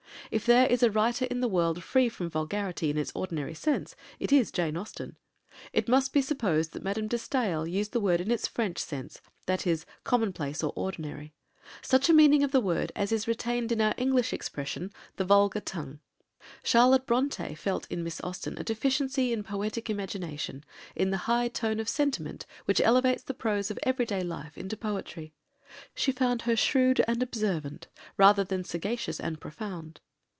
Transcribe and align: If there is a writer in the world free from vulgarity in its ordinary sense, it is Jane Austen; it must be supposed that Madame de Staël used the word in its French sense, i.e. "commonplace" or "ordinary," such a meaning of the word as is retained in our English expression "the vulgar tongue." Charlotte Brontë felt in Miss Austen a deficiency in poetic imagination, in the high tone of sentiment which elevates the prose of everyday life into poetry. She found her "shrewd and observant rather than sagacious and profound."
If 0.29 0.45
there 0.45 0.65
is 0.67 0.81
a 0.81 0.89
writer 0.89 1.25
in 1.25 1.41
the 1.41 1.47
world 1.49 1.83
free 1.83 2.07
from 2.07 2.29
vulgarity 2.29 2.89
in 2.89 2.97
its 2.97 3.11
ordinary 3.13 3.53
sense, 3.53 3.97
it 4.17 4.31
is 4.31 4.49
Jane 4.49 4.77
Austen; 4.77 5.17
it 5.73 5.89
must 5.89 6.13
be 6.13 6.21
supposed 6.21 6.71
that 6.71 6.83
Madame 6.85 7.09
de 7.09 7.17
Staël 7.17 7.69
used 7.69 7.91
the 7.91 7.99
word 7.99 8.21
in 8.21 8.31
its 8.31 8.47
French 8.47 8.77
sense, 8.77 9.19
i.e. 9.49 9.77
"commonplace" 10.05 10.63
or 10.63 10.71
"ordinary," 10.77 11.33
such 11.81 12.07
a 12.07 12.13
meaning 12.13 12.45
of 12.45 12.53
the 12.53 12.61
word 12.61 12.93
as 12.95 13.11
is 13.11 13.27
retained 13.27 13.73
in 13.73 13.81
our 13.81 13.93
English 13.97 14.31
expression 14.31 14.93
"the 15.17 15.25
vulgar 15.25 15.59
tongue." 15.59 15.99
Charlotte 16.63 17.05
Brontë 17.05 17.57
felt 17.57 17.85
in 17.91 18.01
Miss 18.01 18.21
Austen 18.21 18.57
a 18.57 18.63
deficiency 18.63 19.33
in 19.33 19.43
poetic 19.43 19.89
imagination, 19.89 20.63
in 20.95 21.09
the 21.09 21.17
high 21.27 21.49
tone 21.49 21.81
of 21.81 21.89
sentiment 21.89 22.45
which 22.63 22.79
elevates 22.79 23.23
the 23.23 23.33
prose 23.33 23.69
of 23.69 23.77
everyday 23.83 24.23
life 24.23 24.57
into 24.57 24.77
poetry. 24.77 25.33
She 25.93 26.13
found 26.13 26.43
her 26.43 26.55
"shrewd 26.55 27.03
and 27.05 27.21
observant 27.21 27.89
rather 28.15 28.45
than 28.45 28.63
sagacious 28.63 29.19
and 29.19 29.37
profound." 29.41 29.99